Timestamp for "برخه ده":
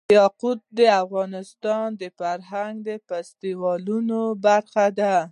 4.45-5.15